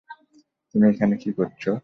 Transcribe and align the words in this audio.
তুমি 0.75 0.85
এখানে 0.89 1.15
কি 1.17 1.29
করছো? 1.37 1.71